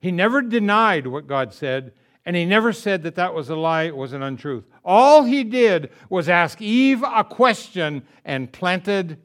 [0.00, 1.92] He never denied what God said,
[2.24, 4.64] and he never said that that was a lie, it was an untruth.
[4.84, 9.18] All he did was ask Eve a question and planted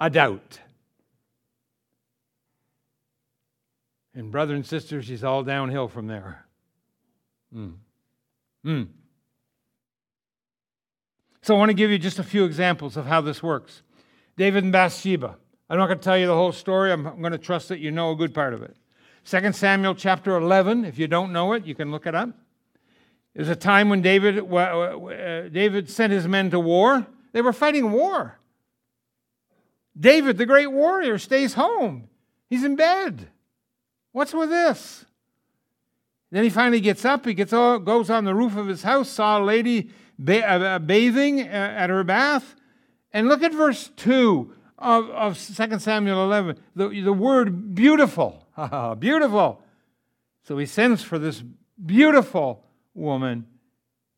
[0.00, 0.60] a doubt.
[4.14, 6.46] And, brother and sister, she's all downhill from there.
[7.54, 7.74] Mm.
[8.64, 8.88] Mm.
[11.42, 13.82] So, I want to give you just a few examples of how this works.
[14.36, 15.36] David and Bathsheba.
[15.68, 16.92] I'm not going to tell you the whole story.
[16.92, 18.76] I'm going to trust that you know a good part of it.
[19.24, 22.30] 2 Samuel chapter 11, if you don't know it, you can look it up.
[23.34, 27.06] There's a time when David, uh, David sent his men to war.
[27.32, 28.38] They were fighting war.
[29.98, 32.08] David, the great warrior, stays home.
[32.50, 33.28] He's in bed.
[34.12, 35.06] What's with this?
[36.30, 37.24] Then he finally gets up.
[37.24, 39.90] He gets all, goes on the roof of his house, saw a lady
[40.28, 41.44] uh, bathing uh,
[41.76, 42.54] at her bath.
[43.12, 44.52] And look at verse 2
[44.84, 46.58] of, of 2 Samuel 11.
[46.76, 48.46] The, the word beautiful.
[48.98, 49.62] beautiful.
[50.44, 51.42] So he sends for this
[51.84, 53.46] beautiful woman.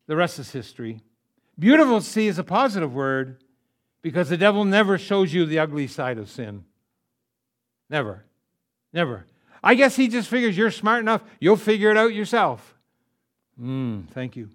[0.07, 1.01] The rest is history.
[1.57, 3.43] Beautiful, see, is a positive word
[4.01, 6.65] because the devil never shows you the ugly side of sin.
[7.89, 8.25] Never.
[8.91, 9.25] Never.
[9.63, 12.75] I guess he just figures you're smart enough, you'll figure it out yourself.
[13.59, 14.49] Mm, thank you.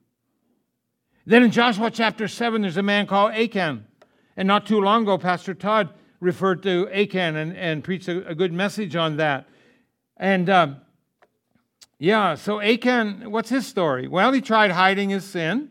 [1.25, 3.87] Then in Joshua chapter 7, there's a man called Achan.
[4.37, 5.91] And not too long ago, Pastor Todd
[6.23, 9.49] referred to Achan and, and preached a, a good message on that.
[10.16, 10.77] And um,
[11.99, 14.07] yeah, so Achan, what's his story?
[14.07, 15.70] Well, he tried hiding his sin.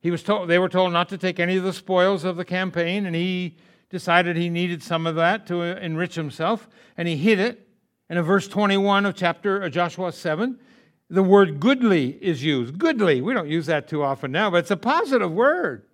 [0.00, 2.44] He was told, they were told not to take any of the spoils of the
[2.44, 3.56] campaign, and he
[3.88, 7.68] decided he needed some of that to enrich himself, and he hid it.
[8.10, 10.58] And in verse 21 of chapter of Joshua 7,
[11.08, 12.78] the word goodly is used.
[12.78, 13.20] Goodly.
[13.20, 15.84] We don't use that too often now, but it's a positive word.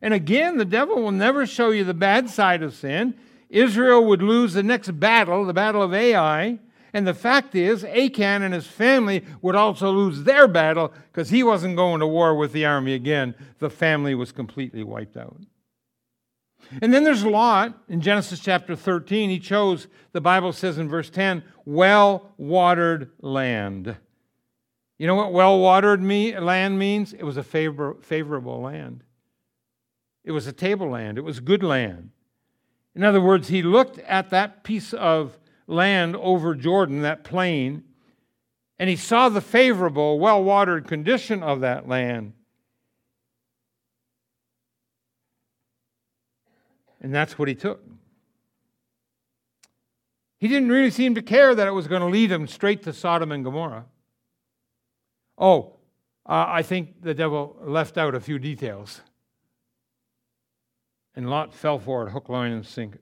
[0.00, 3.18] And again, the devil will never show you the bad side of sin.
[3.48, 6.58] Israel would lose the next battle, the battle of Ai.
[6.92, 11.42] And the fact is, Achan and his family would also lose their battle because he
[11.42, 13.34] wasn't going to war with the army again.
[13.58, 15.36] The family was completely wiped out.
[16.82, 19.30] And then there's Lot in Genesis chapter 13.
[19.30, 23.96] He chose, the Bible says in verse 10, well watered land.
[24.98, 27.12] You know what well watered land means?
[27.12, 29.04] It was a favor, favorable land,
[30.24, 32.10] it was a tableland, it was good land.
[32.98, 35.38] In other words, he looked at that piece of
[35.68, 37.84] land over Jordan, that plain,
[38.76, 42.32] and he saw the favorable, well watered condition of that land.
[47.00, 47.80] And that's what he took.
[50.40, 52.92] He didn't really seem to care that it was going to lead him straight to
[52.92, 53.84] Sodom and Gomorrah.
[55.38, 55.76] Oh,
[56.26, 59.02] uh, I think the devil left out a few details.
[61.18, 63.00] And Lot fell for it, hook, line, and sinker.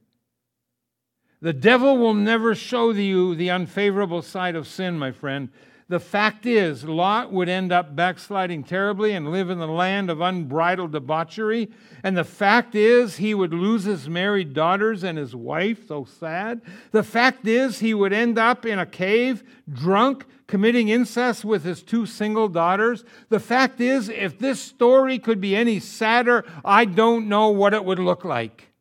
[1.42, 5.50] The devil will never show you the unfavorable side of sin, my friend.
[5.90, 10.22] The fact is, Lot would end up backsliding terribly and live in the land of
[10.22, 11.70] unbridled debauchery.
[12.02, 15.86] And the fact is, he would lose his married daughters and his wife.
[15.86, 16.62] So sad.
[16.92, 21.82] The fact is, he would end up in a cave, drunk, committing incest with his
[21.82, 23.04] two single daughters.
[23.28, 27.84] The fact is, if this story could be any sadder, I don't know what it
[27.84, 28.72] would look like.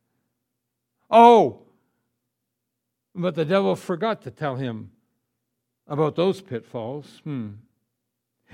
[1.09, 1.61] Oh,
[3.13, 4.91] but the devil forgot to tell him
[5.87, 7.21] about those pitfalls.
[7.23, 7.49] Hmm.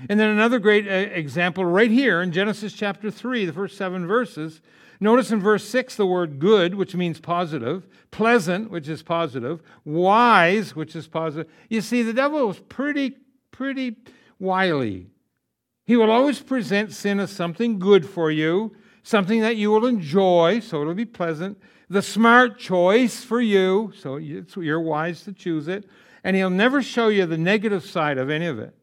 [0.08, 4.06] And then another great uh, example right here in Genesis chapter 3, the first seven
[4.06, 4.60] verses.
[5.00, 10.76] Notice in verse 6 the word good, which means positive, pleasant, which is positive, wise,
[10.76, 11.50] which is positive.
[11.68, 13.16] You see, the devil is pretty,
[13.50, 13.96] pretty
[14.38, 15.08] wily.
[15.84, 20.60] He will always present sin as something good for you, something that you will enjoy,
[20.60, 25.84] so it'll be pleasant, the smart choice for you, so you're wise to choose it,
[26.22, 28.74] and he'll never show you the negative side of any of it.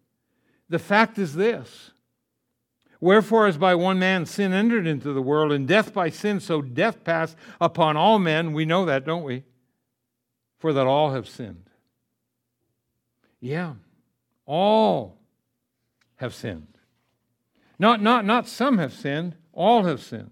[0.70, 1.92] The fact is this
[3.02, 6.62] Wherefore, as by one man sin entered into the world, and death by sin, so
[6.62, 8.54] death passed upon all men.
[8.54, 9.44] We know that, don't we?
[10.58, 11.70] For that all have sinned.
[13.40, 13.76] Yeah,
[14.46, 15.18] all
[16.18, 16.68] have sinned.
[17.78, 20.32] Not, not, not some have sinned, all have sinned.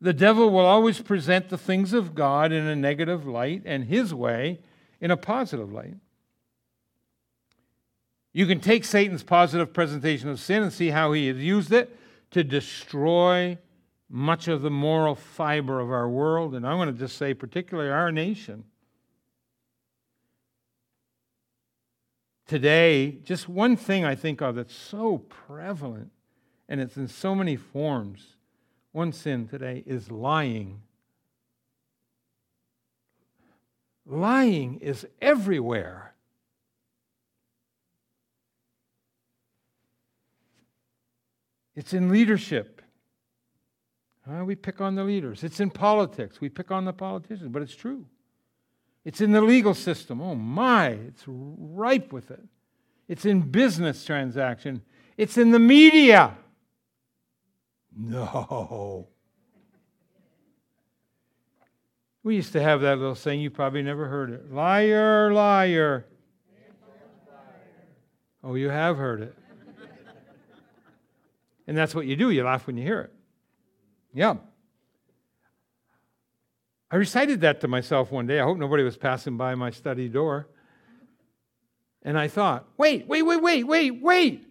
[0.00, 4.12] The devil will always present the things of God in a negative light and his
[4.12, 4.58] way
[5.00, 5.94] in a positive light.
[8.36, 11.98] You can take Satan's positive presentation of sin and see how he has used it
[12.32, 13.56] to destroy
[14.10, 17.88] much of the moral fiber of our world, and I'm going to just say, particularly
[17.88, 18.64] our nation.
[22.46, 26.10] Today, just one thing I think of that's so prevalent,
[26.68, 28.36] and it's in so many forms
[28.92, 30.82] one sin today is lying.
[34.04, 36.05] Lying is everywhere.
[41.76, 42.82] It's in leadership.
[44.28, 45.44] Uh, we pick on the leaders.
[45.44, 46.40] It's in politics.
[46.40, 48.06] We pick on the politicians, but it's true.
[49.04, 50.20] It's in the legal system.
[50.20, 52.42] Oh my, it's ripe with it.
[53.06, 54.82] It's in business transaction.
[55.16, 56.36] It's in the media.
[57.96, 59.06] No.
[62.24, 64.52] We used to have that little saying, you probably never heard it.
[64.52, 66.06] Liar, liar.
[68.42, 69.36] Oh, you have heard it.
[71.66, 72.30] And that's what you do.
[72.30, 73.12] You laugh when you hear it.
[74.14, 74.36] Yeah.
[76.90, 78.38] I recited that to myself one day.
[78.38, 80.48] I hope nobody was passing by my study door.
[82.02, 84.46] And I thought, wait, wait, wait, wait, wait, wait.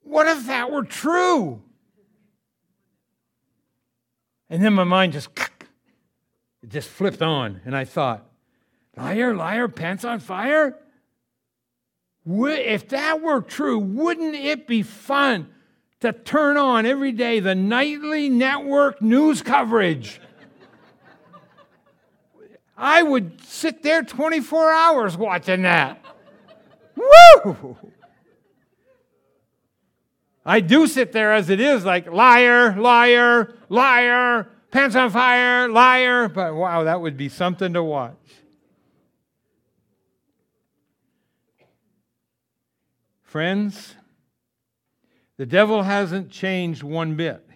[0.00, 1.62] What if that were true?
[4.48, 5.28] And then my mind just
[6.62, 8.24] it just flipped on, and I thought,
[8.96, 10.78] liar, liar, pants on fire?
[12.24, 15.52] If that were true, wouldn't it be fun
[16.00, 20.20] to turn on every day the nightly network news coverage?
[22.76, 26.04] I would sit there 24 hours watching that.
[26.94, 27.76] Woo!
[30.44, 36.28] I do sit there as it is, like liar, liar, liar, pants on fire, liar.
[36.28, 38.14] But wow, that would be something to watch.
[43.24, 43.95] Friends,
[45.36, 47.46] the devil hasn't changed one bit.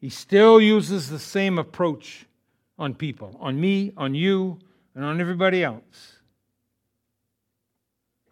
[0.00, 2.26] He still uses the same approach
[2.78, 4.58] on people, on me, on you,
[4.94, 6.18] and on everybody else.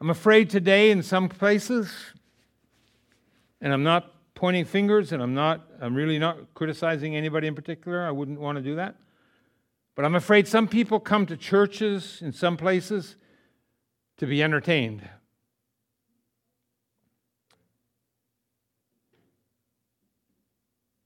[0.01, 1.92] I'm afraid today in some places
[3.61, 8.07] and I'm not pointing fingers and I'm not I'm really not criticizing anybody in particular.
[8.07, 8.94] I wouldn't want to do that.
[9.94, 13.16] But I'm afraid some people come to churches in some places
[14.18, 15.09] to be entertained.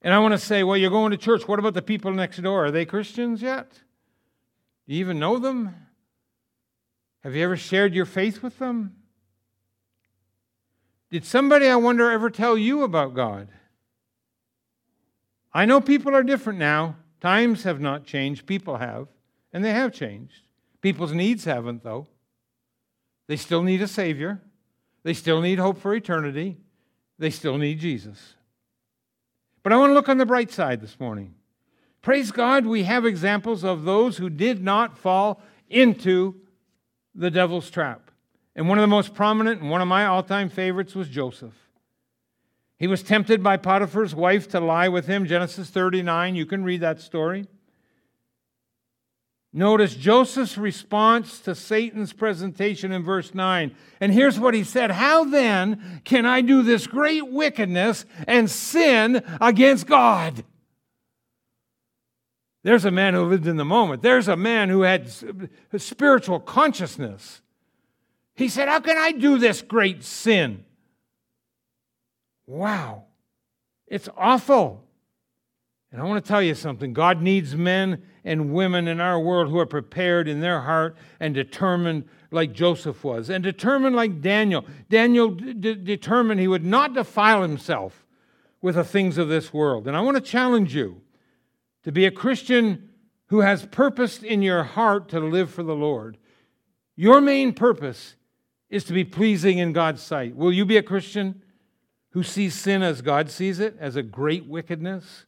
[0.03, 1.46] And I want to say, well, you're going to church.
[1.46, 2.66] What about the people next door?
[2.66, 3.70] Are they Christians yet?
[4.86, 5.74] Do you even know them?
[7.22, 8.96] Have you ever shared your faith with them?
[11.11, 13.48] Did somebody, I wonder, ever tell you about God?
[15.53, 16.96] I know people are different now.
[17.20, 19.09] Times have not changed, people have,
[19.53, 20.42] and they have changed.
[20.80, 22.07] People's needs haven't, though.
[23.26, 24.40] They still need a Savior,
[25.03, 26.57] they still need hope for eternity,
[27.18, 28.34] they still need Jesus.
[29.62, 31.34] But I want to look on the bright side this morning.
[32.02, 36.36] Praise God, we have examples of those who did not fall into
[37.14, 38.11] the devil's trap.
[38.56, 41.54] And one of the most prominent and one of my all time favorites was Joseph.
[42.78, 46.34] He was tempted by Potiphar's wife to lie with him, Genesis 39.
[46.34, 47.46] You can read that story.
[49.53, 53.74] Notice Joseph's response to Satan's presentation in verse 9.
[54.01, 59.24] And here's what he said How then can I do this great wickedness and sin
[59.40, 60.44] against God?
[62.62, 64.03] There's a man who lived in the moment.
[64.03, 65.11] There's a man who had
[65.78, 67.40] spiritual consciousness.
[68.36, 70.64] He said, How can I do this great sin?
[72.46, 73.05] Wow.
[73.88, 74.84] It's awful.
[75.90, 79.49] And I want to tell you something God needs men and women in our world
[79.49, 84.64] who are prepared in their heart and determined like Joseph was, and determined like Daniel.
[84.89, 88.07] Daniel d- determined he would not defile himself
[88.62, 89.89] with the things of this world.
[89.89, 91.01] And I want to challenge you
[91.83, 92.91] to be a Christian
[93.27, 96.18] who has purpose in your heart to live for the Lord.
[96.97, 98.14] Your main purpose
[98.68, 100.37] is to be pleasing in God's sight.
[100.37, 101.43] Will you be a Christian
[102.11, 105.25] who sees sin as God sees it, as a great wickedness?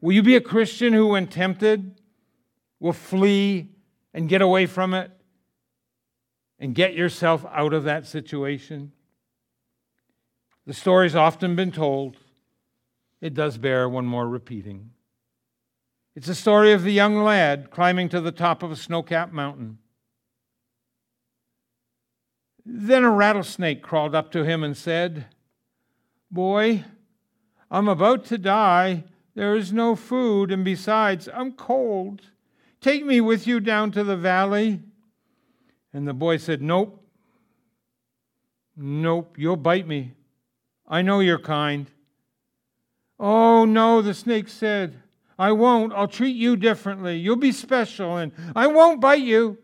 [0.00, 2.00] Will you be a Christian who, when tempted,
[2.84, 3.70] will flee
[4.12, 5.10] and get away from it
[6.58, 8.92] and get yourself out of that situation?
[10.66, 12.18] The story's often been told.
[13.22, 14.90] It does bear one more repeating.
[16.14, 19.32] It's the story of the young lad climbing to the top of a snow capped
[19.32, 19.78] mountain.
[22.66, 25.28] Then a rattlesnake crawled up to him and said,
[26.30, 26.84] Boy,
[27.70, 29.04] I'm about to die.
[29.34, 32.20] There is no food, and besides, I'm cold.
[32.84, 34.78] Take me with you down to the valley.
[35.94, 37.02] And the boy said, Nope.
[38.76, 40.12] Nope, you'll bite me.
[40.86, 41.90] I know you're kind.
[43.18, 45.00] Oh, no, the snake said.
[45.38, 45.94] I won't.
[45.94, 47.16] I'll treat you differently.
[47.16, 49.56] You'll be special, and I won't bite you.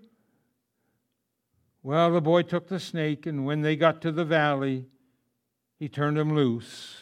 [1.82, 4.86] Well, the boy took the snake, and when they got to the valley,
[5.78, 6.96] he turned him loose.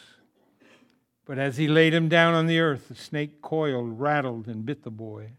[1.25, 4.83] But as he laid him down on the earth, the snake coiled, rattled, and bit
[4.83, 5.31] the boy.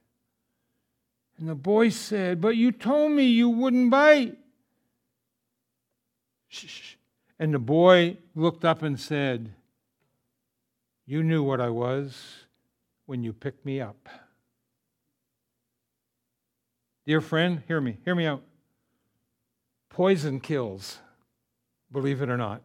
[1.40, 4.36] And the boy said, But you told me you wouldn't bite.
[6.48, 6.96] Shh.
[7.38, 9.50] And the boy looked up and said,
[11.06, 12.44] You knew what I was
[13.06, 14.08] when you picked me up.
[17.06, 18.42] Dear friend, hear me, hear me out.
[19.88, 20.98] Poison kills,
[21.90, 22.62] believe it or not.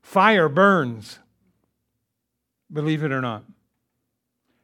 [0.00, 1.18] Fire burns,
[2.72, 3.44] believe it or not.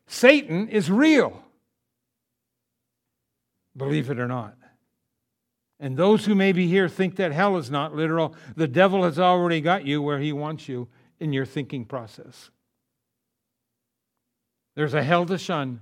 [0.06, 1.42] Satan is real,
[3.76, 4.56] believe it or not.
[5.78, 8.34] And those who may be here think that hell is not literal.
[8.56, 10.88] The devil has already got you where he wants you
[11.20, 12.50] in your thinking process.
[14.74, 15.80] There's a hell to shun,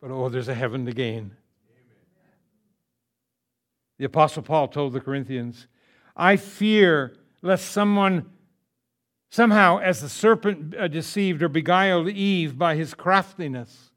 [0.00, 1.32] but oh, there's a heaven to gain.
[3.98, 5.66] The Apostle Paul told the Corinthians,
[6.16, 8.30] I fear lest someone
[9.30, 13.87] somehow, as the serpent uh, deceived or beguiled Eve by his craftiness,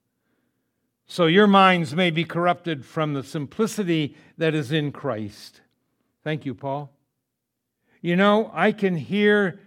[1.11, 5.59] so your minds may be corrupted from the simplicity that is in Christ.
[6.23, 6.89] Thank you, Paul.
[7.99, 9.59] You know, I can hear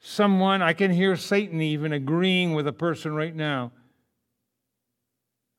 [0.00, 3.70] someone, I can hear Satan even agreeing with a person right now.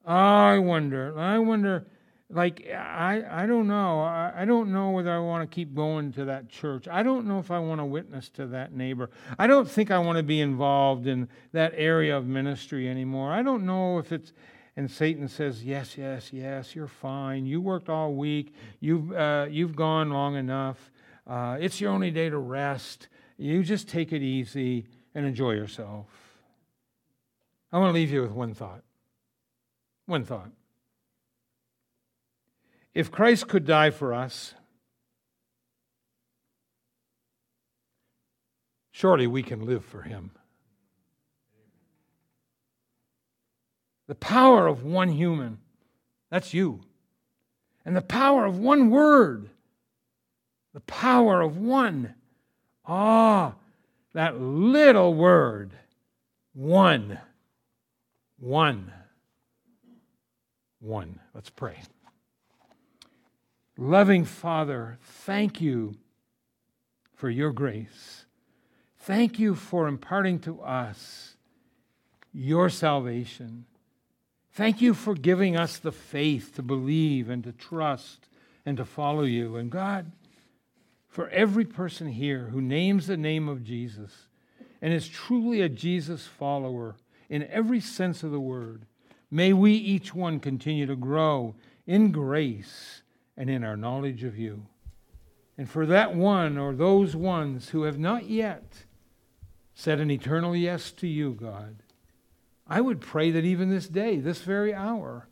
[0.05, 1.87] I wonder, I wonder,
[2.29, 4.01] like, I, I don't know.
[4.01, 6.89] I, I don't know whether I want to keep going to that church.
[6.89, 9.09] I don't know if I want to witness to that neighbor.
[9.39, 13.31] I don't think I want to be involved in that area of ministry anymore.
[13.31, 14.33] I don't know if it's,
[14.77, 17.45] and Satan says, Yes, yes, yes, you're fine.
[17.45, 18.53] You worked all week.
[18.79, 20.91] You've, uh, you've gone long enough.
[21.25, 23.07] Uh, it's your only day to rest.
[23.37, 26.07] You just take it easy and enjoy yourself.
[27.71, 28.83] I want to leave you with one thought.
[30.05, 30.51] One thought.
[32.93, 34.53] If Christ could die for us,
[38.91, 40.31] surely we can live for him.
[44.07, 45.59] The power of one human,
[46.29, 46.81] that's you.
[47.85, 49.49] And the power of one word,
[50.73, 52.15] the power of one.
[52.85, 53.55] Ah,
[54.13, 55.71] that little word,
[56.53, 57.19] one.
[58.37, 58.91] One.
[60.79, 61.19] One.
[61.33, 61.81] Let's pray.
[63.77, 65.95] Loving Father, thank you
[67.13, 68.25] for your grace.
[68.97, 71.35] Thank you for imparting to us
[72.33, 73.65] your salvation.
[74.55, 78.29] Thank you for giving us the faith to believe and to trust
[78.65, 79.57] and to follow you.
[79.57, 80.13] And God,
[81.09, 84.27] for every person here who names the name of Jesus
[84.81, 86.95] and is truly a Jesus follower
[87.27, 88.85] in every sense of the word,
[89.29, 93.01] may we each one continue to grow in grace
[93.35, 94.67] and in our knowledge of you.
[95.57, 98.85] And for that one or those ones who have not yet
[99.73, 101.75] said an eternal yes to you, God,
[102.67, 105.27] I would pray that even this day, this very hour,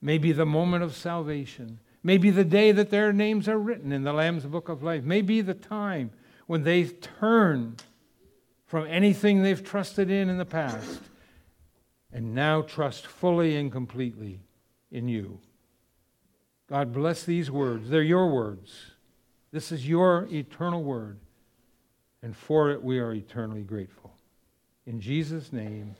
[0.00, 1.78] may be the moment of salvation.
[2.02, 5.04] May be the day that their names are written in the Lamb's Book of Life.
[5.04, 6.10] May be the time
[6.46, 7.76] when they turn
[8.66, 11.00] from anything they've trusted in in the past
[12.12, 14.40] and now trust fully and completely
[14.90, 15.40] in you.
[16.68, 17.88] God bless these words.
[17.88, 18.92] They're your words.
[19.52, 21.18] This is your eternal word.
[22.22, 24.12] And for it we are eternally grateful.
[24.86, 25.96] In Jesus' name.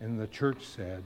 [0.00, 1.02] And the church said,